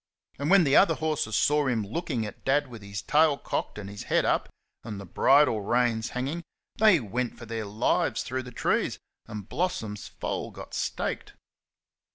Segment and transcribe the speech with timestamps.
[0.39, 3.87] And when the other horses saw him looking at Dad with his tail cocked, and
[3.87, 4.49] his head up,
[4.83, 6.41] and the bridle reins hanging,
[6.77, 11.33] they went for their lives through the trees, and Blossom's foal got staked.